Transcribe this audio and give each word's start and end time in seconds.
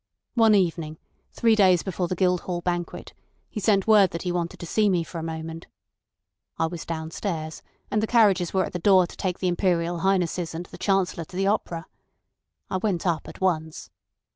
One 0.33 0.55
evening, 0.55 0.97
three 1.31 1.53
days 1.55 1.83
before 1.83 2.07
the 2.07 2.15
Guildhall 2.15 2.61
Banquet, 2.61 3.13
he 3.51 3.59
sent 3.59 3.85
word 3.85 4.09
that 4.09 4.23
he 4.23 4.31
wanted 4.31 4.59
to 4.61 4.65
see 4.65 4.89
me 4.89 5.03
for 5.03 5.19
a 5.19 5.23
moment. 5.23 5.67
I 6.57 6.65
was 6.65 6.87
downstairs, 6.87 7.61
and 7.91 8.01
the 8.01 8.07
carriages 8.07 8.51
were 8.51 8.65
at 8.65 8.73
the 8.73 8.79
door 8.79 9.05
to 9.05 9.15
take 9.15 9.37
the 9.37 9.47
Imperial 9.47 9.99
Highnesses 9.99 10.55
and 10.55 10.65
the 10.65 10.79
Chancellor 10.79 11.25
to 11.25 11.35
the 11.37 11.45
opera. 11.45 11.85
I 12.67 12.77
went 12.77 13.05
up 13.05 13.27
at 13.29 13.41
once. 13.41 13.91